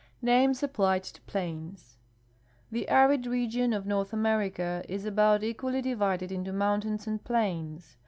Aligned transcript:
NAMES 0.23 0.63
APPLIED 0.63 1.03
TO 1.03 1.21
PLAINS 1.27 1.99
The 2.71 2.89
arid 2.89 3.27
region 3.27 3.71
of 3.71 3.85
North 3.85 4.11
America 4.13 4.83
is 4.89 5.05
about 5.05 5.43
equally 5.43 5.83
divided 5.83 6.31
into 6.31 6.51
mountains 6.51 7.05
and 7.05 7.23
plains. 7.23 7.97